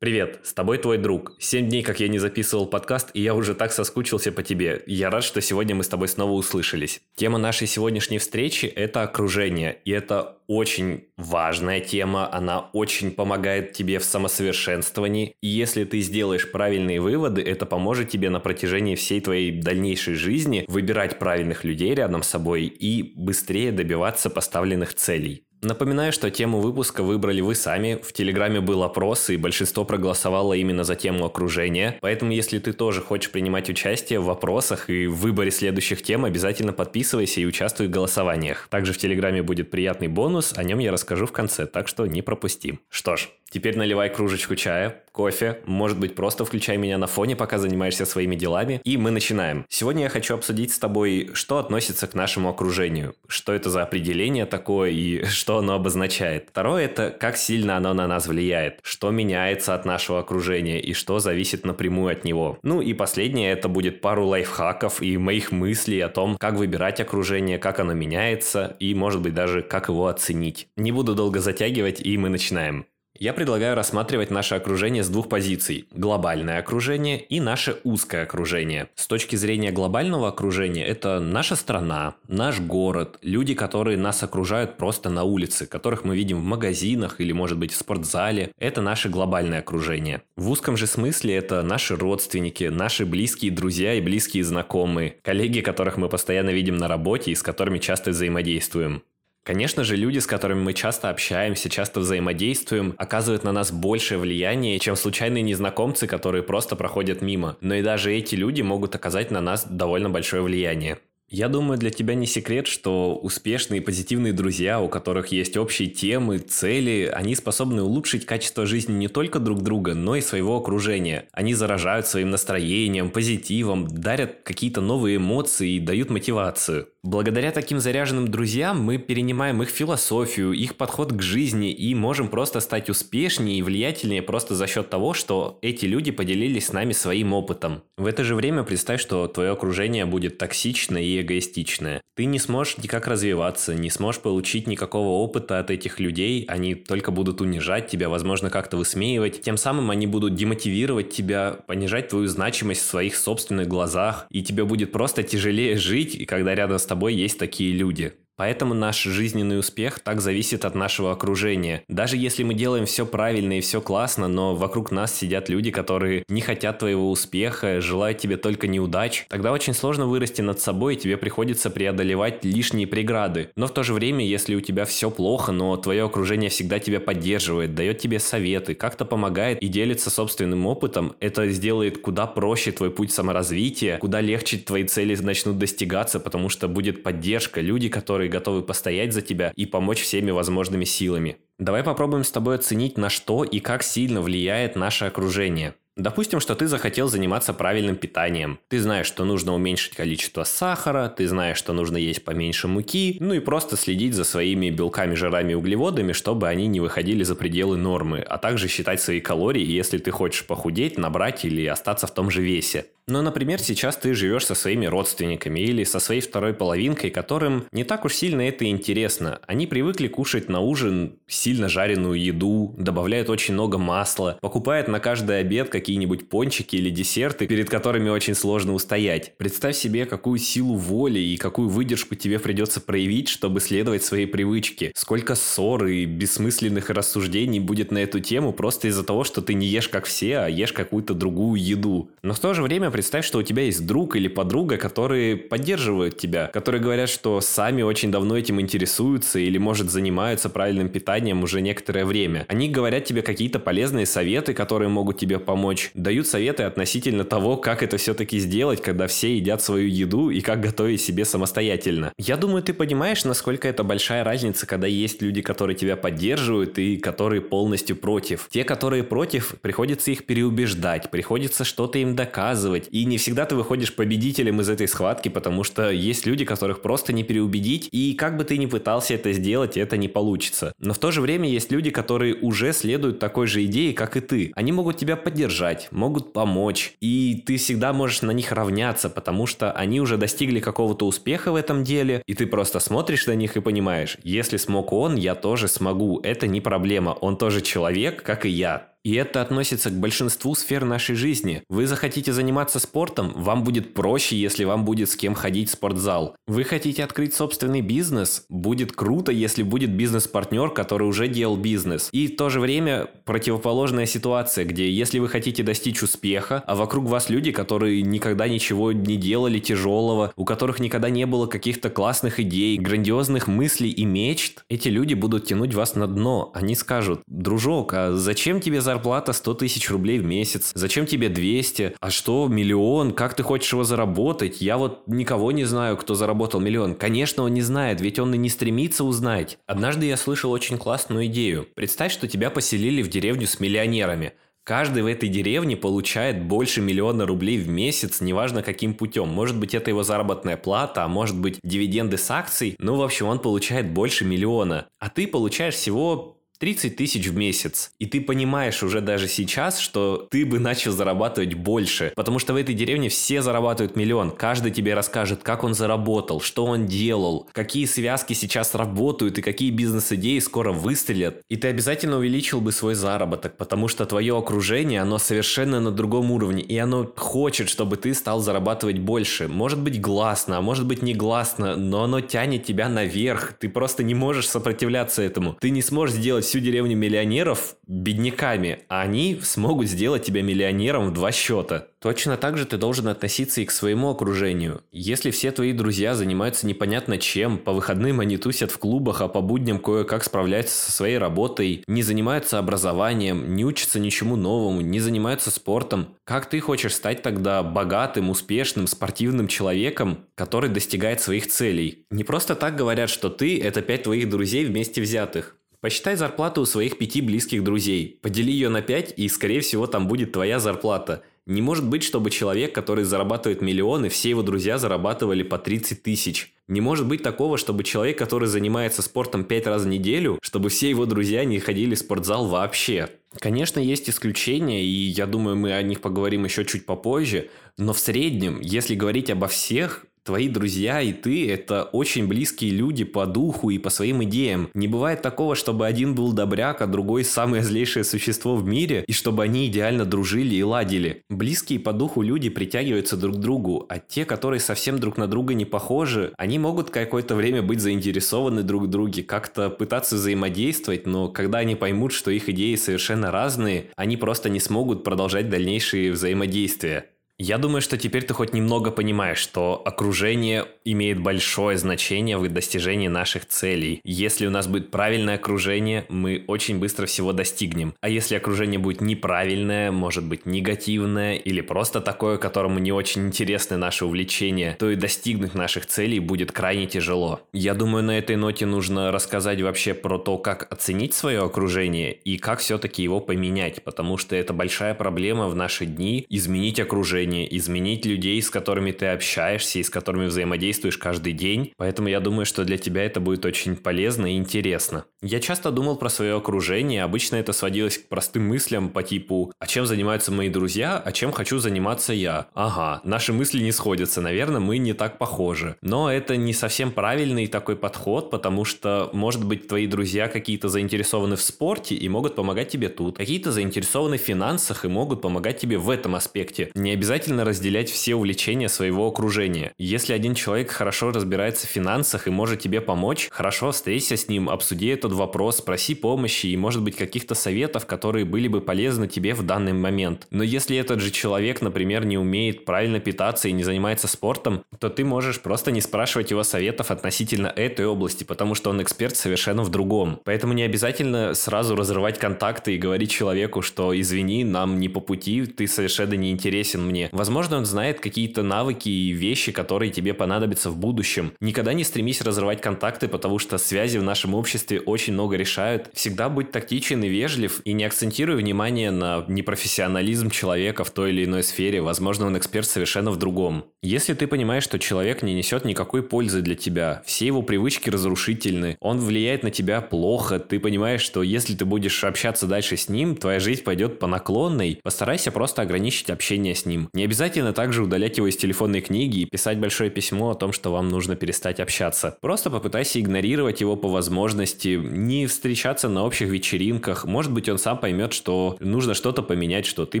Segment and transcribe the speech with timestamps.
[0.00, 1.34] Привет, с тобой твой друг.
[1.38, 4.82] Семь дней, как я не записывал подкаст, и я уже так соскучился по тебе.
[4.86, 7.02] Я рад, что сегодня мы с тобой снова услышались.
[7.16, 9.76] Тема нашей сегодняшней встречи– это окружение.
[9.84, 15.34] И это очень важная тема, она очень помогает тебе в самосовершенствовании.
[15.42, 20.64] И если ты сделаешь правильные выводы, это поможет тебе на протяжении всей твоей дальнейшей жизни
[20.66, 25.44] выбирать правильных людей рядом с собой и быстрее добиваться поставленных целей.
[25.62, 28.00] Напоминаю, что тему выпуска выбрали вы сами.
[28.02, 31.98] В Телеграме был опрос, и большинство проголосовало именно за тему окружения.
[32.00, 36.72] Поэтому, если ты тоже хочешь принимать участие в вопросах и в выборе следующих тем, обязательно
[36.72, 38.68] подписывайся и участвуй в голосованиях.
[38.70, 42.22] Также в Телеграме будет приятный бонус, о нем я расскажу в конце, так что не
[42.22, 42.78] пропусти.
[42.88, 47.58] Что ж, Теперь наливай кружечку чая, кофе, может быть, просто включай меня на фоне, пока
[47.58, 48.80] занимаешься своими делами.
[48.84, 49.66] И мы начинаем.
[49.68, 54.46] Сегодня я хочу обсудить с тобой, что относится к нашему окружению, что это за определение
[54.46, 56.48] такое и что оно обозначает.
[56.50, 61.18] Второе– это как сильно оно на нас влияет, что меняется от нашего окружения и что
[61.18, 62.58] зависит напрямую от него.
[62.62, 67.58] Ну и последнее– это будет пару лайфхаков и моих мыслей о том, как выбирать окружение,
[67.58, 70.68] как оно меняется и, может быть, даже как его оценить.
[70.76, 72.86] Не буду долго затягивать, и мы начинаем.
[73.22, 75.86] Я предлагаю рассматривать наше окружение с двух позиций.
[75.92, 78.88] Глобальное окружение и наше узкое окружение.
[78.94, 85.10] С точки зрения глобального окружения, это наша страна, наш город, люди, которые нас окружают просто
[85.10, 88.52] на улице, которых мы видим в магазинах или, может быть, в спортзале.
[88.58, 90.22] Это наше глобальное окружение.
[90.36, 95.98] В узком же смысле это наши родственники, наши близкие друзья и близкие знакомые, коллеги, которых
[95.98, 99.02] мы постоянно видим на работе и с которыми часто взаимодействуем.
[99.42, 104.78] Конечно же, люди, с которыми мы часто общаемся, часто взаимодействуем, оказывают на нас большее влияние,
[104.78, 107.56] чем случайные незнакомцы, которые просто проходят мимо.
[107.60, 110.98] Но и даже эти люди могут оказать на нас довольно большое влияние.
[111.32, 115.88] Я думаю, для тебя не секрет, что успешные и позитивные друзья, у которых есть общие
[115.88, 121.28] темы, цели, они способны улучшить качество жизни не только друг друга, но и своего окружения.
[121.30, 126.88] Они заражают своим настроением, позитивом, дарят какие-то новые эмоции и дают мотивацию.
[127.02, 132.60] Благодаря таким заряженным друзьям мы перенимаем их философию, их подход к жизни и можем просто
[132.60, 137.32] стать успешнее и влиятельнее просто за счет того, что эти люди поделились с нами своим
[137.32, 137.82] опытом.
[137.96, 142.02] В это же время представь, что твое окружение будет токсичное и эгоистичное.
[142.16, 147.12] Ты не сможешь никак развиваться, не сможешь получить никакого опыта от этих людей, они только
[147.12, 149.40] будут унижать тебя, возможно, как-то высмеивать.
[149.40, 154.66] Тем самым они будут демотивировать тебя, понижать твою значимость в своих собственных глазах, и тебе
[154.66, 158.14] будет просто тяжелее жить, и когда рядом с тобой есть такие люди.
[158.40, 161.84] Поэтому наш жизненный успех так зависит от нашего окружения.
[161.88, 166.24] Даже если мы делаем все правильно и все классно, но вокруг нас сидят люди, которые
[166.26, 170.96] не хотят твоего успеха, желают тебе только неудач, тогда очень сложно вырасти над собой, и
[170.96, 173.50] тебе приходится преодолевать лишние преграды.
[173.56, 176.98] Но в то же время, если у тебя все плохо, но твое окружение всегда тебя
[176.98, 182.90] поддерживает, дает тебе советы, как-то помогает и делится собственным опытом, это сделает куда проще твой
[182.90, 188.62] путь саморазвития, куда легче твои цели начнут достигаться, потому что будет поддержка, люди, которые готовы
[188.62, 191.36] постоять за тебя и помочь всеми возможными силами.
[191.58, 195.74] Давай попробуем с тобой оценить, на что и как сильно влияет наше окружение.
[196.00, 198.58] Допустим, что ты захотел заниматься правильным питанием.
[198.68, 203.34] Ты знаешь, что нужно уменьшить количество сахара, ты знаешь, что нужно есть поменьше муки, ну
[203.34, 207.76] и просто следить за своими белками, жирами и углеводами, чтобы они не выходили за пределы
[207.76, 212.30] нормы, а также считать свои калории, если ты хочешь похудеть, набрать или остаться в том
[212.30, 212.86] же весе.
[213.10, 217.82] Но, например, сейчас ты живешь со своими родственниками или со своей второй половинкой, которым не
[217.82, 219.40] так уж сильно это интересно.
[219.48, 225.40] Они привыкли кушать на ужин сильно жареную еду, добавляют очень много масла, покупают на каждый
[225.40, 229.36] обед какие-нибудь пончики или десерты, перед которыми очень сложно устоять.
[229.38, 234.92] Представь себе, какую силу воли и какую выдержку тебе придется проявить, чтобы следовать своей привычке.
[234.94, 239.66] Сколько ссор и бессмысленных рассуждений будет на эту тему просто из-за того, что ты не
[239.66, 242.10] ешь как все, а ешь какую-то другую еду.
[242.22, 246.18] Но в то же время представь, что у тебя есть друг или подруга, которые поддерживают
[246.18, 251.62] тебя, которые говорят, что сами очень давно этим интересуются или, может, занимаются правильным питанием уже
[251.62, 252.44] некоторое время.
[252.48, 257.82] Они говорят тебе какие-то полезные советы, которые могут тебе помочь, дают советы относительно того, как
[257.82, 262.12] это все-таки сделать, когда все едят свою еду и как готовить себе самостоятельно.
[262.18, 266.98] Я думаю, ты понимаешь, насколько это большая разница, когда есть люди, которые тебя поддерживают и
[266.98, 268.48] которые полностью против.
[268.50, 273.94] Те, которые против, приходится их переубеждать, приходится что-то им доказывать, и не всегда ты выходишь
[273.94, 278.44] победителем из этой схватки, потому что есть люди, которых просто не переубедить, и как бы
[278.44, 280.72] ты ни пытался это сделать, это не получится.
[280.78, 284.20] Но в то же время есть люди, которые уже следуют такой же идее, как и
[284.20, 284.52] ты.
[284.54, 289.72] Они могут тебя поддержать, могут помочь, и ты всегда можешь на них равняться, потому что
[289.72, 293.60] они уже достигли какого-то успеха в этом деле, и ты просто смотришь на них и
[293.60, 298.50] понимаешь, если смог он, я тоже смогу, это не проблема, он тоже человек, как и
[298.50, 298.90] я.
[299.02, 301.62] И это относится к большинству сфер нашей жизни.
[301.70, 306.36] Вы захотите заниматься спортом, вам будет проще, если вам будет с кем ходить в спортзал.
[306.46, 312.10] Вы хотите открыть собственный бизнес, будет круто, если будет бизнес-партнер, который уже делал бизнес.
[312.12, 317.06] И в то же время противоположная ситуация, где если вы хотите достичь успеха, а вокруг
[317.06, 322.38] вас люди, которые никогда ничего не делали тяжелого, у которых никогда не было каких-то классных
[322.38, 326.50] идей, грандиозных мыслей и мечт, эти люди будут тянуть вас на дно.
[326.54, 330.72] Они скажут, дружок, а зачем тебе зарплата 100 тысяч рублей в месяц?
[330.74, 331.94] Зачем тебе 200?
[332.00, 333.12] А что миллион?
[333.12, 334.60] Как ты хочешь его заработать?
[334.60, 336.96] Я вот никого не знаю, кто заработал миллион.
[336.96, 339.58] Конечно, он не знает, ведь он и не стремится узнать.
[339.66, 341.68] Однажды я слышал очень классную идею.
[341.76, 344.32] Представь, что тебя поселили в деревню с миллионерами.
[344.64, 349.28] Каждый в этой деревне получает больше миллиона рублей в месяц, неважно каким путем.
[349.28, 352.76] Может быть, это его заработная плата, а может быть, дивиденды с акций.
[352.78, 354.86] Ну, в общем, он получает больше миллиона.
[354.98, 357.90] А ты получаешь всего 30 тысяч в месяц.
[357.98, 362.12] И ты понимаешь уже даже сейчас, что ты бы начал зарабатывать больше.
[362.14, 364.30] Потому что в этой деревне все зарабатывают миллион.
[364.30, 369.70] Каждый тебе расскажет, как он заработал, что он делал, какие связки сейчас работают и какие
[369.70, 371.40] бизнес-идеи скоро выстрелят.
[371.48, 376.30] И ты обязательно увеличил бы свой заработок, потому что твое окружение, оно совершенно на другом
[376.30, 376.62] уровне.
[376.62, 379.48] И оно хочет, чтобы ты стал зарабатывать больше.
[379.48, 383.54] Может быть гласно, а может быть негласно, но оно тянет тебя наверх.
[383.58, 385.56] Ты просто не можешь сопротивляться этому.
[385.58, 391.12] Ты не сможешь сделать всю деревню миллионеров бедняками, а они смогут сделать тебя миллионером в
[391.12, 391.86] два счета.
[392.00, 394.82] Точно так же ты должен относиться и к своему окружению.
[394.90, 399.42] Если все твои друзья занимаются непонятно чем, по выходным они тусят в клубах, а по
[399.42, 405.52] будням кое-как справляются со своей работой, не занимаются образованием, не учатся ничему новому, не занимаются
[405.52, 412.06] спортом, как ты хочешь стать тогда богатым, успешным, спортивным человеком, который достигает своих целей?
[412.10, 415.56] Не просто так говорят, что ты– это пять твоих друзей вместе взятых.
[415.80, 418.18] Посчитай зарплату у своих пяти близких друзей.
[418.20, 421.22] Подели ее на пять, и, скорее всего, там будет твоя зарплата.
[421.46, 426.52] Не может быть, чтобы человек, который зарабатывает миллионы, все его друзья зарабатывали по 30 тысяч.
[426.68, 430.90] Не может быть такого, чтобы человек, который занимается спортом 5 раз в неделю, чтобы все
[430.90, 433.08] его друзья не ходили в спортзал вообще.
[433.38, 437.48] Конечно, есть исключения, и я думаю, мы о них поговорим еще чуть попозже,
[437.78, 443.04] но в среднем, если говорить обо всех, Твои друзья и ты– это очень близкие люди
[443.04, 444.68] по духу и по своим идеям.
[444.74, 449.12] Не бывает такого, чтобы один был добряк, а другой– самое злейшее существо в мире, и
[449.12, 451.22] чтобы они идеально дружили и ладили.
[451.30, 455.54] Близкие по духу люди притягиваются друг к другу, а те, которые совсем друг на друга
[455.54, 461.28] не похожи, они могут какое-то время быть заинтересованы друг в друге, как-то пытаться взаимодействовать, но
[461.28, 467.09] когда они поймут, что их идеи совершенно разные, они просто не смогут продолжать дальнейшие взаимодействия.
[467.42, 473.08] Я думаю, что теперь ты хоть немного понимаешь, что окружение имеет большое значение в достижении
[473.08, 474.02] наших целей.
[474.04, 477.94] Если у нас будет правильное окружение, мы очень быстро всего достигнем.
[478.02, 483.78] А если окружение будет неправильное, может быть негативное или просто такое, которому не очень интересны
[483.78, 487.40] наши увлечения, то и достигнуть наших целей будет крайне тяжело.
[487.54, 492.36] Я думаю, на этой ноте нужно рассказать вообще про то, как оценить свое окружение и
[492.36, 497.56] как все-таки его поменять, потому что это большая проблема в наши дни изменить окружение окружение,
[497.56, 501.72] изменить людей, с которыми ты общаешься и с которыми взаимодействуешь каждый день.
[501.76, 505.04] Поэтому я думаю, что для тебя это будет очень полезно и интересно.
[505.22, 509.66] Я часто думал про свое окружение, обычно это сводилось к простым мыслям по типу «А
[509.66, 514.60] чем занимаются мои друзья, а чем хочу заниматься я?» Ага, наши мысли не сходятся, наверное,
[514.60, 515.76] мы не так похожи.
[515.82, 521.36] Но это не совсем правильный такой подход, потому что, может быть, твои друзья какие-то заинтересованы
[521.36, 523.16] в спорте и могут помогать тебе тут.
[523.16, 526.70] Какие-то заинтересованы в финансах и могут помогать тебе в этом аспекте.
[526.74, 529.72] Не обязательно обязательно разделять все увлечения своего окружения.
[529.76, 534.48] Если один человек хорошо разбирается в финансах и может тебе помочь, хорошо встреться с ним,
[534.48, 539.34] обсуди этот вопрос, спроси помощи и, может быть, каких-то советов, которые были бы полезны тебе
[539.34, 540.28] в данный момент.
[540.30, 544.88] Но если этот же человек, например, не умеет правильно питаться и не занимается спортом, то
[544.88, 549.62] ты можешь просто не спрашивать его советов относительно этой области, потому что он эксперт совершенно
[549.62, 550.20] в другом.
[550.24, 555.44] Поэтому не обязательно сразу разрывать контакты и говорить человеку, что извини, нам не по пути,
[555.44, 557.09] ты совершенно не интересен мне.
[557.12, 561.32] Возможно, он знает какие-то навыки и вещи, которые тебе понадобятся в будущем.
[561.40, 565.90] Никогда не стремись разрывать контакты, потому что связи в нашем обществе очень много решают.
[565.94, 571.24] Всегда будь тактичен и вежлив, и не акцентируй внимание на непрофессионализм человека в той или
[571.24, 571.80] иной сфере.
[571.80, 573.64] Возможно, он эксперт совершенно в другом.
[573.82, 578.76] Если ты понимаешь, что человек не несет никакой пользы для тебя, все его привычки разрушительны,
[578.80, 583.16] он влияет на тебя плохо, ты понимаешь, что если ты будешь общаться дальше с ним,
[583.16, 586.89] твоя жизнь пойдет по наклонной, постарайся просто ограничить общение с ним.
[586.92, 590.72] Не обязательно также удалять его из телефонной книги и писать большое письмо о том, что
[590.72, 592.16] вам нужно перестать общаться.
[592.20, 597.04] Просто попытайся игнорировать его по возможности, не встречаться на общих вечеринках.
[597.04, 600.00] Может быть, он сам поймет, что нужно что-то поменять, что ты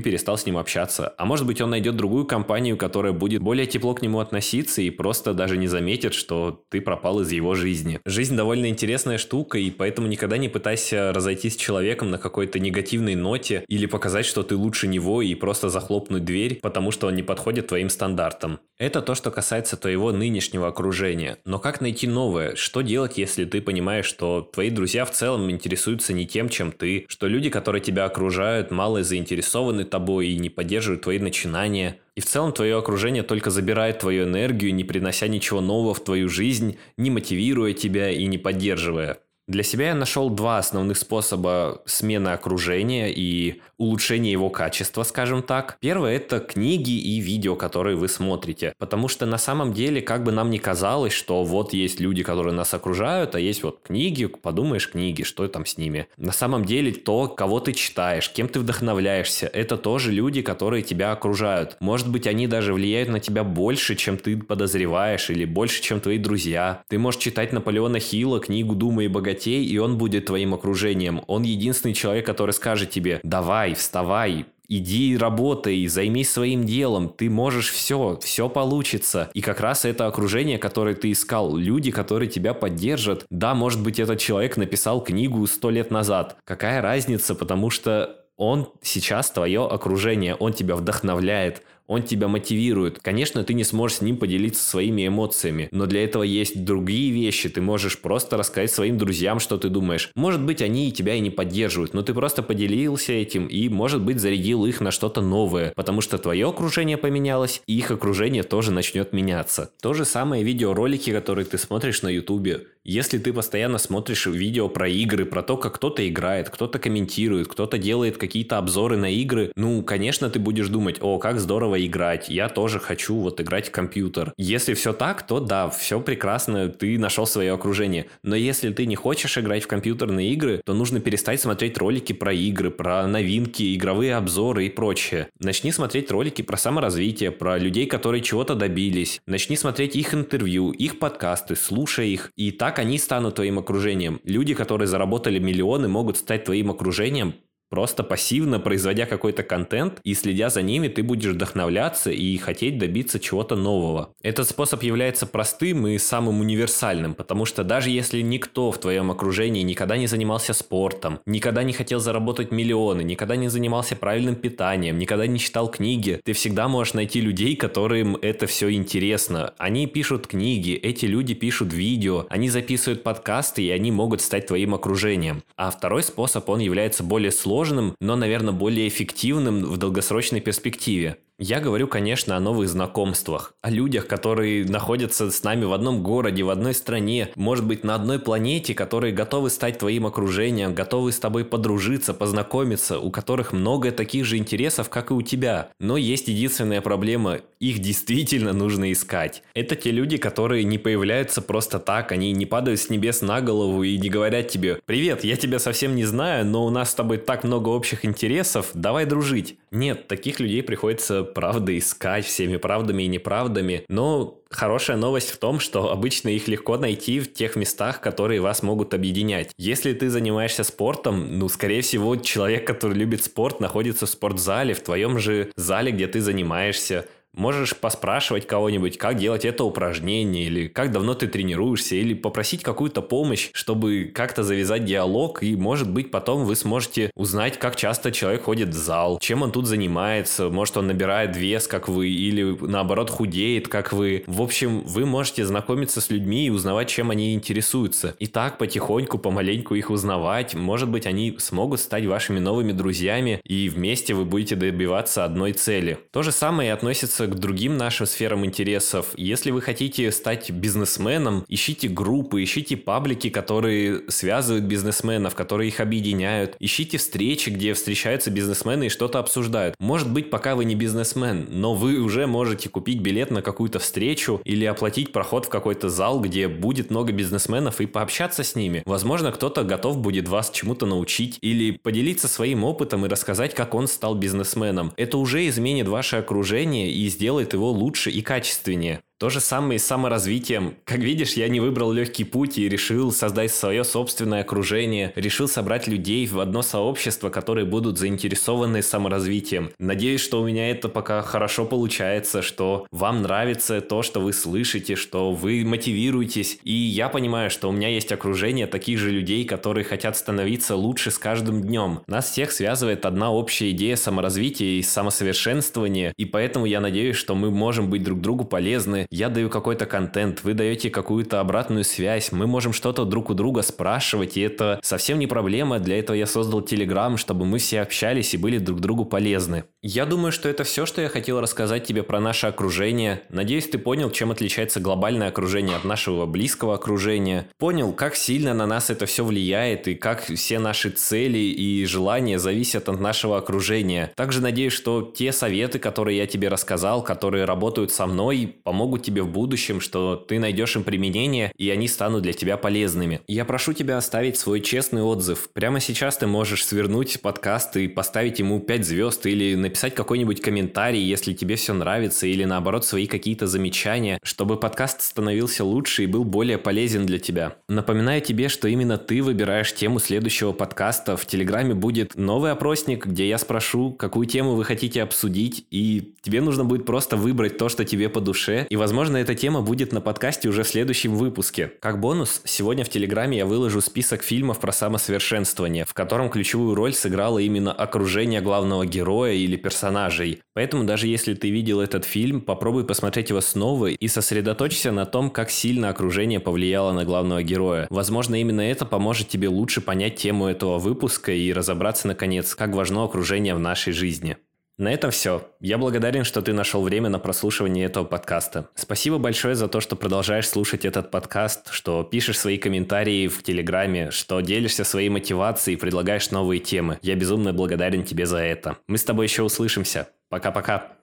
[0.00, 1.14] перестал с ним общаться.
[1.16, 4.90] А может быть, он найдет другую компанию, которая будет более тепло к нему относиться и
[4.90, 8.00] просто даже не заметит, что ты пропал из его жизни.
[8.04, 13.14] Жизнь довольно интересная штука, и поэтому никогда не пытайся разойтись с человеком на какой-то негативной
[13.14, 17.22] ноте или показать, что ты лучше него и просто захлопнуть дверь, потому что он не
[17.22, 18.60] подходит твоим стандартам.
[18.78, 21.36] Это то, что касается твоего нынешнего окружения.
[21.44, 22.54] Но как найти новое?
[22.56, 27.04] Что делать, если ты понимаешь, что твои друзья в целом интересуются не тем, чем ты,
[27.08, 31.98] что люди, которые тебя окружают, мало заинтересованы тобой и не поддерживают твои начинания?
[32.14, 36.30] И в целом твое окружение только забирает твою энергию, не принося ничего нового в твою
[36.30, 39.18] жизнь, не мотивируя тебя и не поддерживая.
[39.50, 45.76] Для себя я нашел два основных способа смены окружения и улучшения его качества, скажем так.
[45.80, 48.74] Первое– это книги и видео, которые вы смотрите.
[48.78, 52.54] Потому что на самом деле, как бы нам ни казалось, что вот есть люди, которые
[52.54, 56.06] нас окружают, а есть вот книги, подумаешь, книги, что там с ними.
[56.16, 61.10] На самом деле то, кого ты читаешь, кем ты вдохновляешься, это тоже люди, которые тебя
[61.10, 61.76] окружают.
[61.80, 66.18] Может быть, они даже влияют на тебя больше, чем ты подозреваешь, или больше, чем твои
[66.18, 66.82] друзья.
[66.86, 71.22] Ты можешь читать Наполеона Хилла, книгу «Думай и богатей», богатей, и он будет твоим окружением.
[71.26, 77.70] Он единственный человек, который скажет тебе, давай, вставай, иди работай, займись своим делом, ты можешь
[77.70, 79.30] все, все получится.
[79.34, 83.26] И как раз это окружение, которое ты искал, люди, которые тебя поддержат.
[83.30, 86.36] Да, может быть, этот человек написал книгу сто лет назад.
[86.44, 93.00] Какая разница, потому что он сейчас твое окружение, он тебя вдохновляет, он тебя мотивирует.
[93.00, 97.48] Конечно, ты не сможешь с ним поделиться своими эмоциями, но для этого есть другие вещи.
[97.48, 100.10] Ты можешь просто рассказать своим друзьям, что ты думаешь.
[100.14, 104.20] Может быть, они тебя и не поддерживают, но ты просто поделился этим и, может быть,
[104.20, 109.12] зарядил их на что-то новое, потому что твое окружение поменялось, и их окружение тоже начнет
[109.12, 109.72] меняться.
[109.82, 112.68] То же самое видеоролики, которые ты смотришь на ютубе.
[112.82, 117.76] Если ты постоянно смотришь видео про игры, про то, как кто-то играет, кто-то комментирует, кто-то
[117.76, 122.48] делает какие-то обзоры на игры, ну, конечно, ты будешь думать, о, как здорово играть, я
[122.48, 124.32] тоже хочу вот играть в компьютер.
[124.38, 128.06] Если все так, то да, все прекрасно, ты нашел свое окружение.
[128.22, 132.32] Но если ты не хочешь играть в компьютерные игры, то нужно перестать смотреть ролики про
[132.32, 135.28] игры, про новинки, игровые обзоры и прочее.
[135.38, 139.20] Начни смотреть ролики про саморазвитие, про людей, которые чего-то добились.
[139.26, 142.32] Начни смотреть их интервью, их подкасты, слушай их.
[142.36, 144.20] И так они станут твоим окружением.
[144.24, 147.34] Люди, которые заработали миллионы, могут стать твоим окружением
[147.70, 153.20] Просто пассивно производя какой-то контент и следя за ними, ты будешь вдохновляться и хотеть добиться
[153.20, 154.12] чего-то нового.
[154.22, 159.62] Этот способ является простым и самым универсальным, потому что даже если никто в твоем окружении
[159.62, 165.28] никогда не занимался спортом, никогда не хотел заработать миллионы, никогда не занимался правильным питанием, никогда
[165.28, 169.54] не читал книги, ты всегда можешь найти людей, которым это все интересно.
[169.58, 174.74] Они пишут книги, эти люди пишут видео, они записывают подкасты, и они могут стать твоим
[174.74, 175.44] окружением.
[175.56, 181.18] А второй способ, он является более сложным сложным, но, наверное, более эффективным в долгосрочной перспективе.
[181.42, 186.42] Я говорю, конечно, о новых знакомствах, о людях, которые находятся с нами в одном городе,
[186.42, 191.18] в одной стране, может быть, на одной планете, которые готовы стать твоим окружением, готовы с
[191.18, 195.70] тобой подружиться, познакомиться, у которых много таких же интересов, как и у тебя.
[195.80, 199.42] Но есть единственная проблема, их действительно нужно искать.
[199.54, 203.82] Это те люди, которые не появляются просто так, они не падают с небес на голову
[203.82, 207.16] и не говорят тебе «Привет, я тебя совсем не знаю, но у нас с тобой
[207.16, 209.56] так много общих интересов, давай дружить».
[209.70, 215.60] Нет, таких людей приходится правда искать всеми правдами и неправдами, но Хорошая новость в том,
[215.60, 219.52] что обычно их легко найти в тех местах, которые вас могут объединять.
[219.56, 224.82] Если ты занимаешься спортом, ну, скорее всего, человек, который любит спорт, находится в спортзале, в
[224.82, 227.06] твоем же зале, где ты занимаешься.
[227.34, 233.02] Можешь поспрашивать кого-нибудь, как делать это упражнение, или как давно ты тренируешься, или попросить какую-то
[233.02, 238.42] помощь, чтобы как-то завязать диалог, и, может быть, потом вы сможете узнать, как часто человек
[238.42, 243.10] ходит в зал, чем он тут занимается, может, он набирает вес, как вы, или, наоборот,
[243.10, 244.24] худеет, как вы.
[244.26, 248.16] В общем, вы можете знакомиться с людьми и узнавать, чем они интересуются.
[248.18, 253.68] И так потихоньку, помаленьку их узнавать, может быть, они смогут стать вашими новыми друзьями, и
[253.68, 255.98] вместе вы будете добиваться одной цели.
[256.10, 259.08] То же самое и относится вернуться к другим нашим сферам интересов.
[259.16, 266.56] Если вы хотите стать бизнесменом, ищите группы, ищите паблики, которые связывают бизнесменов, которые их объединяют.
[266.60, 269.74] Ищите встречи, где встречаются бизнесмены и что-то обсуждают.
[269.78, 274.40] Может быть, пока вы не бизнесмен, но вы уже можете купить билет на какую-то встречу
[274.44, 278.82] или оплатить проход в какой-то зал, где будет много бизнесменов и пообщаться с ними.
[278.86, 283.86] Возможно, кто-то готов будет вас чему-то научить или поделиться своим опытом и рассказать, как он
[283.86, 284.92] стал бизнесменом.
[284.96, 289.02] Это уже изменит ваше окружение и сделает его лучше и качественнее.
[289.20, 290.76] То же самое и с саморазвитием.
[290.86, 295.86] Как видишь, я не выбрал легкий путь и решил создать свое собственное окружение, решил собрать
[295.86, 299.72] людей в одно сообщество, которые будут заинтересованы саморазвитием.
[299.78, 304.96] Надеюсь, что у меня это пока хорошо получается, что вам нравится то, что вы слышите,
[304.96, 306.58] что вы мотивируетесь.
[306.64, 311.10] И я понимаю, что у меня есть окружение таких же людей, которые хотят становиться лучше
[311.10, 312.00] с каждым днем.
[312.06, 317.50] Нас всех связывает одна общая идея саморазвития и самосовершенствования, и поэтому я надеюсь, что мы
[317.50, 322.46] можем быть друг другу полезны, я даю какой-то контент, вы даете какую-то обратную связь, мы
[322.46, 325.80] можем что-то друг у друга спрашивать, и это совсем не проблема.
[325.80, 329.64] Для этого я создал Телеграм, чтобы мы все общались и были друг другу полезны.
[329.82, 333.22] Я думаю, что это все, что я хотел рассказать тебе про наше окружение.
[333.30, 337.48] Надеюсь, ты понял, чем отличается глобальное окружение от нашего близкого окружения.
[337.58, 342.38] Понял, как сильно на нас это все влияет и как все наши цели и желания
[342.38, 344.12] зависят от нашего окружения.
[344.14, 349.04] Также надеюсь, что те советы, которые я тебе рассказал, которые работают со мной, помогут помогут
[349.04, 353.20] тебе в будущем, что ты найдешь им применение, и они станут для тебя полезными.
[353.26, 355.48] Я прошу тебя оставить свой честный отзыв.
[355.52, 361.02] Прямо сейчас ты можешь свернуть подкаст и поставить ему 5 звезд или написать какой-нибудь комментарий,
[361.02, 366.24] если тебе все нравится, или наоборот свои какие-то замечания, чтобы подкаст становился лучше и был
[366.24, 367.56] более полезен для тебя.
[367.68, 371.16] Напоминаю тебе, что именно ты выбираешь тему следующего подкаста.
[371.16, 376.40] В Телеграме будет новый опросник, где я спрошу, какую тему вы хотите обсудить, и тебе
[376.40, 380.00] нужно будет просто выбрать то, что тебе по душе, и, возможно, эта тема будет на
[380.00, 381.70] подкасте уже в следующем выпуске.
[381.78, 386.92] Как бонус, сегодня в Телеграме я выложу список фильмов про самосовершенствование, в котором ключевую роль
[386.92, 390.42] сыграло именно окружение главного героя или персонажей.
[390.54, 395.30] Поэтому даже если ты видел этот фильм, попробуй посмотреть его снова и сосредоточься на том,
[395.30, 397.86] как сильно окружение повлияло на главного героя.
[397.90, 403.04] Возможно, именно это поможет тебе лучше понять тему этого выпуска и разобраться, наконец, как важно
[403.04, 404.36] окружение в нашей жизни.
[404.80, 405.46] На этом все.
[405.60, 408.70] Я благодарен, что ты нашел время на прослушивание этого подкаста.
[408.74, 414.10] Спасибо большое за то, что продолжаешь слушать этот подкаст, что пишешь свои комментарии в Телеграме,
[414.10, 416.98] что делишься своей мотивацией и предлагаешь новые темы.
[417.02, 418.78] Я безумно благодарен тебе за это.
[418.86, 420.08] Мы с тобой еще услышимся.
[420.30, 420.99] Пока-пока.